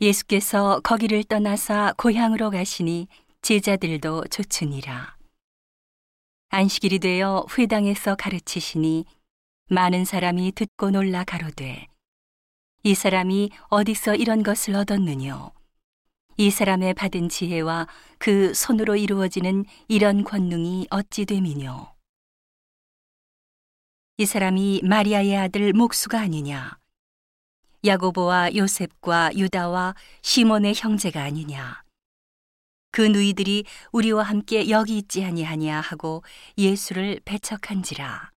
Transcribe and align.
예수께서 0.00 0.80
거기를 0.80 1.24
떠나사 1.24 1.92
고향으로 1.98 2.48
가시니 2.48 3.06
제자들도 3.42 4.24
쫓으니라. 4.30 5.16
안식일이 6.48 7.00
되어 7.00 7.44
회당에서 7.58 8.14
가르치시니 8.14 9.04
많은 9.68 10.06
사람이 10.06 10.52
듣고 10.52 10.90
놀라 10.90 11.22
가로되 11.22 11.86
이 12.82 12.94
사람이 12.94 13.50
어디서 13.68 14.14
이런 14.14 14.42
것을 14.42 14.74
얻었느뇨? 14.74 15.52
이 16.38 16.50
사람의 16.50 16.94
받은 16.94 17.28
지혜와 17.28 17.86
그 18.18 18.54
손으로 18.54 18.96
이루어지는 18.96 19.66
이런 19.86 20.24
권능이 20.24 20.86
어찌 20.88 21.26
됨이뇨? 21.26 21.94
이 24.16 24.24
사람이 24.24 24.80
마리아의 24.82 25.36
아들 25.36 25.74
목수가 25.74 26.18
아니냐 26.18 26.79
야고보와 27.84 28.54
요셉과 28.54 29.36
유다와 29.36 29.94
시몬의 30.22 30.74
형제가 30.76 31.22
아니냐. 31.22 31.82
그 32.92 33.02
누이들이 33.02 33.64
우리와 33.92 34.24
함께 34.24 34.68
여기 34.68 34.98
있지 34.98 35.24
아니하냐 35.24 35.80
하고 35.80 36.22
예수를 36.58 37.20
배척한지라. 37.24 38.30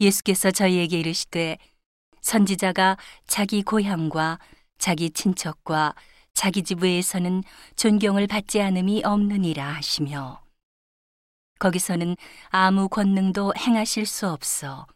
예수께서 0.00 0.50
저희에게 0.50 0.98
이르시되 0.98 1.58
선지자가 2.20 2.96
자기 3.26 3.62
고향과 3.62 4.38
자기 4.78 5.10
친척과 5.10 5.94
자기 6.34 6.62
집 6.62 6.82
외에서는 6.82 7.42
존경을 7.76 8.26
받지 8.26 8.60
않음이 8.60 9.02
없느니라 9.04 9.64
하시며 9.74 10.42
거기서는 11.58 12.16
아무 12.48 12.88
권능도 12.88 13.52
행하실 13.56 14.06
수 14.06 14.28
없어 14.28 14.86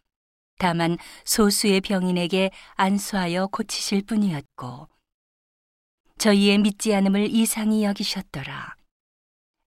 다만 0.59 0.97
소수의 1.25 1.81
병인에게 1.83 2.51
안수하여 2.75 3.49
고치실 3.49 4.03
뿐이었고 4.03 4.89
저희의 6.19 6.59
믿지 6.59 6.95
않음을 6.95 7.29
이상히 7.31 7.85
여기셨더라. 7.85 8.75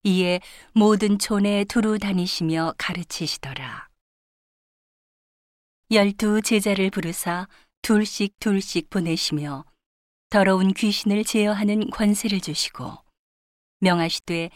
이에 0.02 0.40
모든 0.72 1.18
촌에 1.18 1.64
두루 1.64 1.98
다니시며 1.98 2.74
가르치시더라. 2.78 3.88
열두 5.92 6.42
제자를 6.42 6.90
부르사 6.90 7.46
둘씩 7.82 8.38
둘씩 8.40 8.90
보내시며 8.90 9.64
더러운 10.30 10.72
귀신을 10.72 11.24
제어하는 11.24 11.90
권세를 11.90 12.40
주시고 12.40 12.92
명하시되 13.80 14.50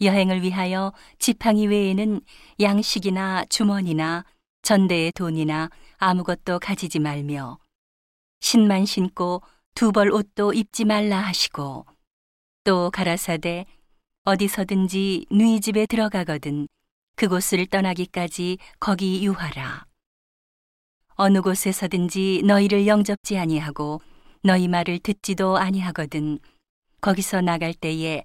여행을 0.00 0.42
위하여 0.42 0.92
지팡이 1.18 1.66
외에는 1.66 2.20
양식이나 2.60 3.44
주머니나 3.48 4.24
전대의 4.64 5.12
돈이나 5.12 5.68
아무것도 5.98 6.58
가지지 6.58 6.98
말며 6.98 7.58
신만 8.40 8.86
신고 8.86 9.42
두 9.74 9.92
벌 9.92 10.10
옷도 10.10 10.54
입지 10.54 10.86
말라 10.86 11.18
하시고 11.20 11.84
또 12.64 12.90
가라사대 12.90 13.66
어디서든지 14.24 15.26
누이 15.30 15.60
집에 15.60 15.84
들어가거든 15.84 16.66
그곳을 17.16 17.66
떠나기까지 17.66 18.56
거기 18.80 19.22
유하라. 19.26 19.84
어느 21.16 21.42
곳에서든지 21.42 22.42
너희를 22.46 22.86
영접지 22.86 23.36
아니하고 23.36 24.00
너희 24.42 24.66
말을 24.68 24.98
듣지도 25.00 25.58
아니하거든 25.58 26.38
거기서 27.02 27.42
나갈 27.42 27.74
때에 27.74 28.24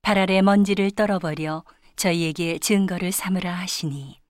발 0.00 0.18
아래 0.18 0.42
먼지를 0.42 0.92
떨어버려 0.92 1.64
저희에게 1.96 2.60
증거를 2.60 3.10
삼으라 3.10 3.52
하시니 3.52 4.21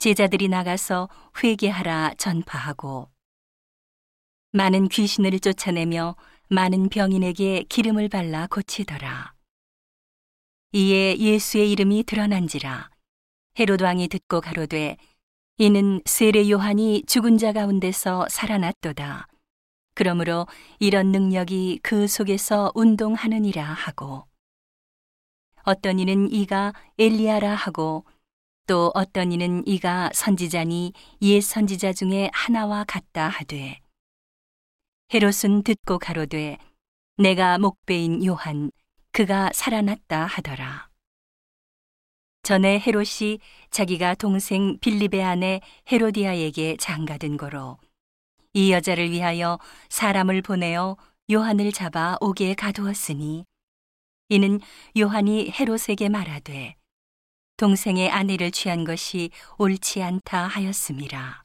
제자들이 0.00 0.48
나가서 0.48 1.10
회개하라 1.44 2.14
전파하고 2.16 3.10
많은 4.50 4.88
귀신을 4.88 5.38
쫓아내며 5.38 6.16
많은 6.48 6.88
병인에게 6.88 7.64
기름을 7.68 8.08
발라 8.08 8.46
고치더라. 8.46 9.34
이에 10.72 11.18
예수의 11.18 11.70
이름이 11.72 12.04
드러난지라 12.04 12.88
헤롯 13.58 13.82
왕이 13.82 14.08
듣고 14.08 14.40
가로되 14.40 14.96
이는 15.58 16.00
세례 16.06 16.48
요한이 16.48 17.02
죽은 17.06 17.36
자 17.36 17.52
가운데서 17.52 18.26
살아났도다. 18.30 19.26
그러므로 19.94 20.46
이런 20.78 21.12
능력이 21.12 21.80
그 21.82 22.08
속에서 22.08 22.72
운동하느니라 22.74 23.62
하고 23.62 24.24
어떤 25.64 25.98
이는 25.98 26.32
이가 26.32 26.72
엘리야라 26.98 27.54
하고 27.54 28.06
또 28.70 28.92
어떤 28.94 29.32
이는 29.32 29.66
이가 29.66 30.10
선지자니 30.14 30.92
옛 31.22 31.40
선지자 31.40 31.92
중에 31.92 32.30
하나와 32.32 32.84
같다 32.84 33.28
하되 33.28 33.80
헤롯은 35.12 35.64
듣고 35.64 35.98
가로되 35.98 36.56
내가 37.16 37.58
목배인 37.58 38.24
요한 38.24 38.70
그가 39.10 39.50
살아났다 39.52 40.24
하더라. 40.24 40.88
전에 42.44 42.78
헤롯이 42.78 43.40
자기가 43.72 44.14
동생 44.14 44.78
빌립의 44.78 45.24
아내 45.24 45.60
헤로디아에게 45.90 46.76
장가든 46.76 47.38
거로 47.38 47.76
이 48.52 48.70
여자를 48.70 49.10
위하여 49.10 49.58
사람을 49.88 50.42
보내어 50.42 50.96
요한을 51.28 51.72
잡아 51.72 52.16
옥에 52.20 52.54
가두었으니 52.54 53.44
이는 54.28 54.60
요한이 54.96 55.50
헤롯에게 55.58 56.08
말하되 56.08 56.76
동생의 57.60 58.10
아내를 58.10 58.50
취한 58.52 58.84
것이 58.84 59.28
옳지 59.58 60.02
않다 60.02 60.46
하였음이라. 60.46 61.44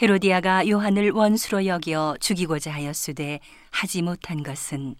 헤로디아가 0.00 0.68
요한을 0.68 1.10
원수로 1.10 1.66
여겨 1.66 2.18
죽이고자 2.20 2.72
하였으되 2.72 3.40
하지 3.72 4.02
못한 4.02 4.44
것은 4.44 4.94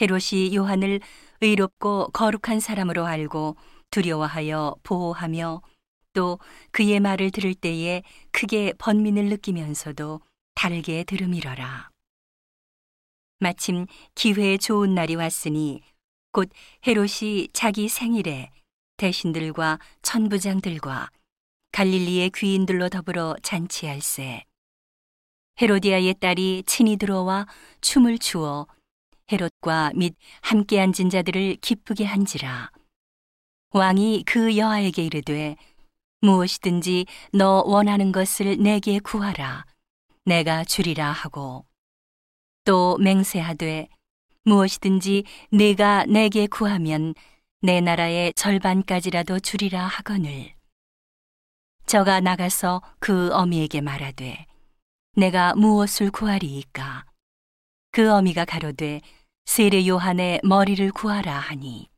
헤롯이 0.00 0.56
요한을 0.56 0.98
의롭고 1.40 2.08
거룩한 2.08 2.58
사람으로 2.58 3.06
알고 3.06 3.54
두려워하여 3.92 4.74
보호하며 4.82 5.62
또 6.12 6.40
그의 6.72 6.98
말을 6.98 7.30
들을 7.30 7.54
때에 7.54 8.02
크게 8.32 8.72
번민을 8.76 9.26
느끼면서도 9.26 10.20
달게 10.56 11.04
들음이러라. 11.04 11.90
마침 13.38 13.86
기회에 14.16 14.58
좋은 14.58 14.96
날이 14.96 15.14
왔으니 15.14 15.80
곧 16.32 16.50
헤롯이 16.86 17.48
자기 17.52 17.88
생일에 17.88 18.50
대신들과 18.96 19.78
천부장들과 20.00 21.10
갈릴리의 21.72 22.30
귀인들로 22.34 22.88
더불어 22.88 23.36
잔치할세. 23.42 24.44
헤로디아의 25.60 26.14
딸이 26.14 26.64
친히 26.66 26.96
들어와 26.96 27.46
춤을 27.82 28.18
추어 28.18 28.66
헤롯과 29.30 29.92
및 29.94 30.16
함께 30.40 30.80
앉은 30.80 31.10
자들을 31.10 31.56
기쁘게 31.56 32.04
한지라. 32.04 32.70
왕이 33.70 34.24
그 34.26 34.56
여아에게 34.56 35.04
이르되 35.04 35.56
무엇이든지 36.20 37.06
너 37.32 37.62
원하는 37.66 38.12
것을 38.12 38.56
내게 38.58 38.98
구하라. 39.00 39.66
내가 40.24 40.64
주리라 40.64 41.10
하고 41.10 41.66
또 42.64 42.96
맹세하되 42.98 43.88
무엇이든지 44.44 45.24
내가 45.52 46.04
내게 46.06 46.46
구하면 46.46 47.14
내 47.60 47.80
나라의 47.80 48.32
절반까지라도 48.34 49.38
주리라 49.38 49.86
하거늘. 49.86 50.54
저가 51.86 52.20
나가서 52.20 52.82
그 52.98 53.32
어미에게 53.32 53.80
말하되 53.80 54.46
내가 55.14 55.54
무엇을 55.54 56.10
구하리이까? 56.10 57.04
그 57.92 58.10
어미가 58.10 58.44
가로되 58.44 59.00
세례 59.44 59.86
요한의 59.86 60.40
머리를 60.42 60.90
구하라 60.90 61.38
하니. 61.38 61.88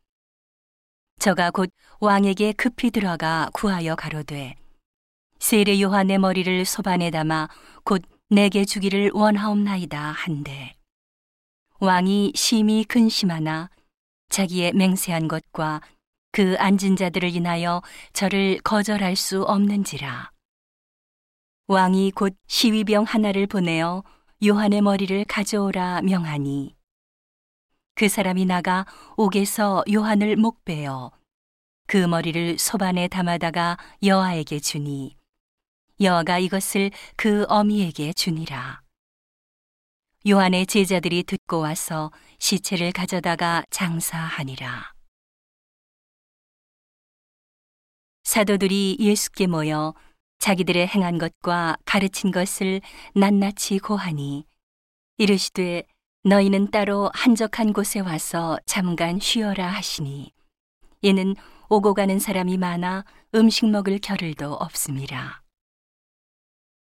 저가 1.21 1.51
곧 1.51 1.71
왕에게 2.01 2.53
급히 2.53 2.91
들어가 2.91 3.49
구하여 3.55 3.95
가로되 3.95 4.57
세례 5.39 5.81
요한의 5.81 6.19
머리를 6.19 6.65
소반에 6.67 7.11
담아 7.11 7.49
곧 7.85 8.03
내게 8.29 8.65
주기를 8.65 9.13
원하옵나이다 9.15 9.99
한데 9.99 10.75
왕이 11.85 12.33
심히 12.35 12.83
근심하나 12.83 13.69
자기의 14.31 14.73
맹세한 14.73 15.29
것과 15.29 15.83
그 16.33 16.57
앉은 16.59 16.97
자들을 16.97 17.37
인하여 17.37 17.83
저를 18.15 18.59
거절할 18.65 19.17
수 19.17 19.43
없는지라. 19.43 20.31
왕이 21.67 22.13
곧 22.13 22.35
시위병 22.47 23.05
하나를 23.05 23.47
보내어 23.47 24.03
요한의 24.43 24.81
머리를 24.81 25.27
가져오라 25.27 26.01
명하니 26.01 26.75
그 27.95 28.09
사람이 28.09 28.47
나가 28.47 28.87
옥에서 29.19 29.85
요한을 29.93 30.37
목 30.37 30.65
베어 30.65 31.13
그 31.87 31.99
머리를 31.99 32.59
소반에 32.59 33.09
담아다가 33.09 33.77
여아에게 34.03 34.59
주니 34.59 35.19
여아가 36.01 36.39
이것을 36.39 36.93
그 37.17 37.45
어미에게 37.47 38.15
주니라. 38.15 38.84
요한의 40.27 40.65
제자들이 40.65 41.23
듣고 41.25 41.59
와서 41.59 42.11
시체를 42.39 42.93
가져다가 42.93 43.63
장사하니라. 43.69 44.95
사도들이 48.23 48.97
예수께 49.01 49.47
모여 49.47 49.93
자기들의 50.39 50.87
행한 50.87 51.19
것과 51.19 51.77
가르친 51.85 52.31
것을 52.31 52.81
낱낱이 53.15 53.81
고하니 53.81 54.47
이르시되 55.19 55.83
너희는 56.23 56.71
따로 56.71 57.11
한적한 57.13 57.75
곳에 57.75 58.01
와서 58.01 58.59
잠깐 58.65 59.21
쉬어라 59.21 59.67
하시니 59.67 60.33
이는 61.03 61.35
오고 61.69 61.93
가는 61.93 62.19
사람이 62.19 62.57
많아 62.57 63.05
음식 63.35 63.69
먹을 63.69 63.99
겨를도 63.99 64.55
없음이라. 64.55 65.43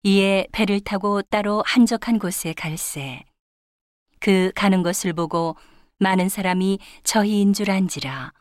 이에 0.03 0.45
배를 0.51 0.79
타고 0.81 1.23
따로 1.23 1.63
한적한 1.65 2.19
곳에 2.19 2.53
갈새 2.53 3.23
그 4.21 4.51
가는 4.55 4.83
것을 4.83 5.11
보고 5.11 5.57
많은 5.97 6.29
사람이 6.29 6.79
저희인 7.03 7.53
줄 7.53 7.69
안지라 7.69 8.31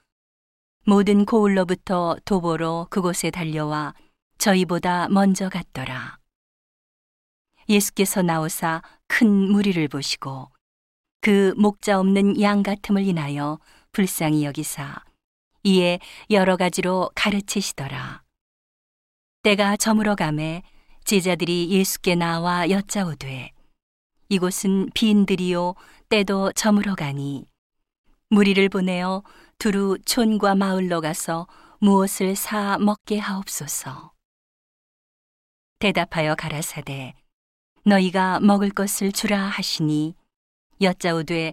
모든 0.87 1.25
고을로부터 1.25 2.17
도보로 2.25 2.87
그곳에 2.91 3.31
달려와 3.31 3.95
저희보다 4.39 5.09
먼저 5.09 5.49
갔더라. 5.49 6.19
예수께서 7.69 8.23
나오사 8.23 8.83
큰 9.07 9.29
무리를 9.29 9.87
보시고 9.89 10.51
그 11.21 11.55
목자 11.57 11.99
없는 12.01 12.41
양 12.41 12.63
같음을 12.63 13.07
인하여 13.07 13.59
불쌍히 13.93 14.45
여기사 14.45 15.03
이에 15.63 15.99
여러 16.31 16.57
가지로 16.57 17.11
가르치시더라. 17.15 18.23
때가 19.43 19.77
저물어 19.77 20.15
가매 20.15 20.63
제자들이 21.05 21.71
예수께 21.71 22.15
나와 22.15 22.69
여짜오되 22.69 23.53
이곳은 24.31 24.91
빈들이요 24.95 25.75
때도 26.09 26.53
저물어 26.53 26.95
가니. 26.95 27.45
무리를 28.29 28.69
보내어 28.69 29.25
두루 29.59 29.99
촌과 30.05 30.55
마을로 30.55 31.01
가서 31.01 31.49
무엇을 31.81 32.37
사 32.37 32.79
먹게 32.79 33.19
하옵소서. 33.19 34.13
대답하여 35.81 36.37
가라사대 36.37 37.15
너희가 37.85 38.39
먹을 38.39 38.71
것을 38.71 39.11
주라 39.11 39.47
하시니 39.47 40.15
여짜오되 40.81 41.53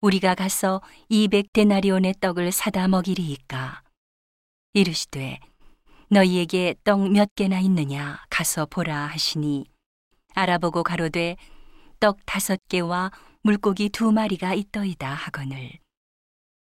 우리가 0.00 0.34
가서 0.34 0.82
이백 1.08 1.52
데나리온의 1.52 2.14
떡을 2.20 2.50
사다 2.50 2.88
먹이리이까? 2.88 3.84
이르시되 4.72 5.38
너희에게 6.10 6.74
떡 6.82 7.08
몇 7.08 7.36
개나 7.36 7.60
있느냐? 7.60 8.18
가서 8.30 8.66
보라 8.66 9.06
하시니 9.06 9.66
알아보고 10.34 10.82
가로되 10.82 11.36
떡 11.98 12.18
다섯 12.26 12.60
개와 12.68 13.10
물고기 13.42 13.88
두 13.88 14.12
마리가 14.12 14.54
있더이다 14.54 15.12
하거늘. 15.12 15.78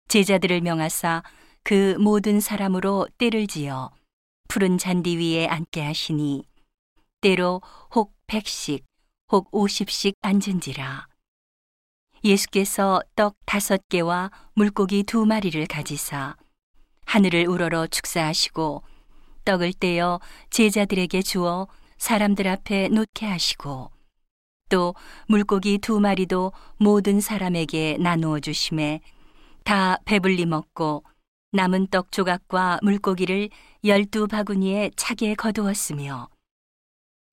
제자들을 0.08 0.60
명하사 0.60 1.22
그 1.64 1.96
모든 1.98 2.40
사람으로 2.40 3.08
때를 3.18 3.46
지어 3.46 3.90
푸른 4.48 4.78
잔디 4.78 5.16
위에 5.16 5.46
앉게 5.46 5.82
하시니 5.82 6.44
때로 7.20 7.60
혹 7.94 8.14
백씩 8.26 8.84
혹 9.32 9.48
오십씩 9.52 10.14
앉은지라. 10.22 11.08
예수께서 12.24 13.00
떡 13.16 13.36
다섯 13.44 13.80
개와 13.88 14.30
물고기 14.54 15.02
두 15.02 15.26
마리를 15.26 15.66
가지사 15.66 16.36
하늘을 17.04 17.46
우러러 17.46 17.86
축사하시고 17.86 18.82
떡을 19.44 19.72
떼어 19.74 20.20
제자들에게 20.50 21.22
주어 21.22 21.68
사람들 21.96 22.46
앞에 22.46 22.88
놓게 22.88 23.26
하시고 23.26 23.90
또 24.68 24.94
물고기 25.26 25.78
두 25.78 26.00
마리도 26.00 26.52
모든 26.76 27.20
사람에게 27.20 27.98
나누어 28.00 28.40
주심에 28.40 29.00
다 29.64 29.98
배불리 30.04 30.46
먹고 30.46 31.04
남은 31.52 31.88
떡 31.88 32.12
조각과 32.12 32.80
물고기를 32.82 33.48
열두 33.84 34.28
바구니에 34.28 34.90
차게 34.96 35.34
거두었으며 35.34 36.28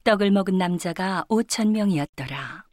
떡을 0.04 0.32
먹은 0.32 0.58
남자가 0.58 1.26
오천 1.30 1.72
명이었더라. 1.72 2.66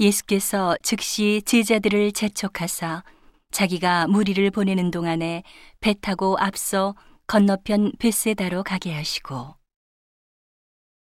예수께서 0.00 0.76
즉시 0.82 1.42
제자들을 1.46 2.12
재촉하사 2.12 3.04
자기가 3.52 4.08
무리를 4.08 4.50
보내는 4.50 4.90
동안에 4.90 5.44
배 5.80 5.94
타고 5.94 6.36
앞서 6.38 6.96
건너편 7.28 7.92
베세다로 8.00 8.64
가게 8.64 8.92
하시고 8.92 9.54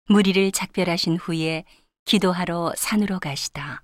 무리를 0.08 0.52
작별하신 0.52 1.18
후에 1.18 1.66
기도하러 2.06 2.74
산으로 2.78 3.20
가시다. 3.20 3.84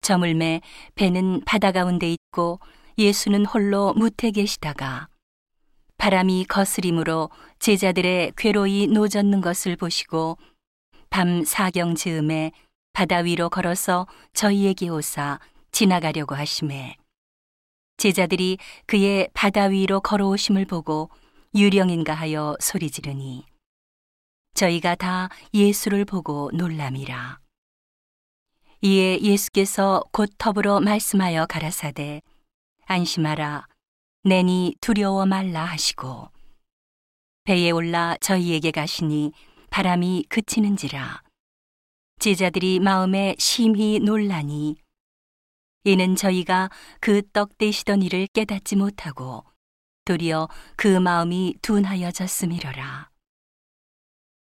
저물매 0.00 0.60
배는 0.94 1.42
바다 1.44 1.72
가운데 1.72 2.12
있고 2.12 2.60
예수는 2.98 3.46
홀로 3.46 3.94
무태 3.94 4.30
계시다가 4.30 5.08
바람이 5.96 6.44
거스림으로 6.48 7.30
제자들의 7.58 8.32
괴로이 8.36 8.88
노젓는 8.88 9.40
것을 9.40 9.76
보시고 9.76 10.38
밤 11.10 11.44
사경 11.44 11.94
즈음에 11.94 12.52
바다 12.92 13.18
위로 13.18 13.48
걸어서 13.48 14.06
저희에게 14.34 14.88
오사 14.88 15.38
지나가려고 15.70 16.34
하심에 16.34 16.96
제자들이 17.96 18.58
그의 18.86 19.28
바다 19.32 19.64
위로 19.64 20.00
걸어오심을 20.00 20.66
보고 20.66 21.10
유령인가 21.54 22.14
하여 22.14 22.56
소리 22.60 22.90
지르니 22.90 23.51
저희가 24.62 24.94
다 24.94 25.28
예수를 25.52 26.04
보고 26.04 26.48
놀람이라. 26.54 27.40
이에 28.82 29.18
예수께서 29.20 30.04
곧 30.12 30.30
더불어 30.38 30.78
말씀하여 30.78 31.46
가라사대 31.46 32.22
안심하라 32.86 33.66
내니 34.22 34.76
두려워 34.80 35.26
말라 35.26 35.64
하시고 35.64 36.28
배에 37.42 37.72
올라 37.72 38.16
저희에게 38.20 38.70
가시니 38.70 39.32
바람이 39.70 40.26
그치는지라 40.28 41.24
제자들이 42.20 42.78
마음에 42.78 43.34
심히 43.40 43.98
놀라니 43.98 44.76
이는 45.82 46.14
저희가 46.14 46.70
그떡 47.00 47.58
떼시던 47.58 48.02
일을 48.02 48.28
깨닫지 48.32 48.76
못하고 48.76 49.44
도리어 50.04 50.48
그 50.76 50.86
마음이 50.86 51.56
둔하여졌음이러라. 51.62 53.11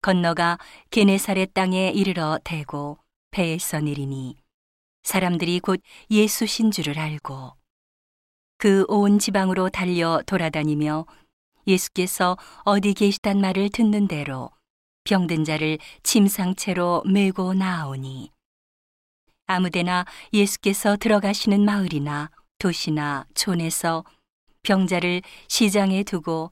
건너가 0.01 0.57
게네사렛 0.91 1.53
땅에 1.53 1.89
이르러 1.89 2.39
대고 2.44 2.97
배에서 3.31 3.79
내리니 3.79 4.38
사람들이 5.03 5.59
곧 5.59 5.81
예수신 6.09 6.71
줄을 6.71 6.99
알고 6.99 7.53
그 8.57 8.85
온 8.88 9.19
지방으로 9.19 9.69
달려 9.69 10.21
돌아다니며 10.25 11.05
예수께서 11.67 12.38
어디 12.63 12.94
계시단 12.94 13.39
말을 13.39 13.69
듣는 13.69 14.07
대로 14.07 14.49
병든 15.03 15.44
자를 15.44 15.77
침상채로 16.03 17.03
메고 17.05 17.53
나아오니 17.53 18.31
아무데나 19.45 20.06
예수께서 20.33 20.97
들어가시는 20.97 21.63
마을이나 21.63 22.31
도시나 22.59 23.25
촌에서 23.35 24.04
병자를 24.63 25.21
시장에 25.47 26.04
두고 26.04 26.51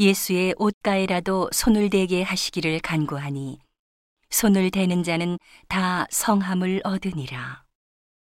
예수의 0.00 0.54
옷가에라도 0.56 1.50
손을 1.52 1.90
대게 1.90 2.22
하시기를 2.22 2.80
간구하니 2.80 3.58
손을 4.30 4.70
대는 4.70 5.02
자는 5.02 5.38
다 5.68 6.06
성함을 6.10 6.80
얻으니라. 6.84 7.69